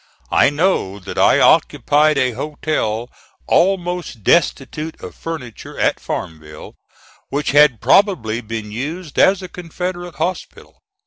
I 0.31 0.49
know 0.49 0.97
that 0.97 1.19
I 1.19 1.39
occupied 1.39 2.17
a 2.17 2.31
hotel 2.31 3.11
almost 3.45 4.23
destitute 4.23 4.99
of 4.99 5.13
furniture 5.13 5.79
at 5.79 5.99
Farmville, 5.99 6.73
which 7.29 7.51
had 7.51 7.81
probably 7.81 8.41
been 8.41 8.71
used 8.71 9.19
as 9.19 9.43
a 9.43 9.47
Confederate 9.47 10.15
hospital. 10.15 10.81